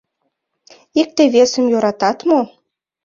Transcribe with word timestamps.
—Икте-весым 1.01 1.65
йӧратат 1.71 2.17
мо? 2.29 2.39